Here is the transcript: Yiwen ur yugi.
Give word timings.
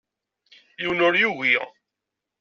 Yiwen 0.81 1.03
ur 1.07 1.13
yugi. 1.21 1.55